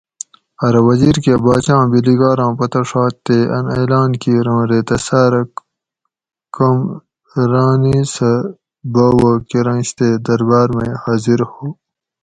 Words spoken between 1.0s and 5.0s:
کہ باچاں بِلیگاراں پتہ ڛات تے ان اعلان کیر اوں ریتہ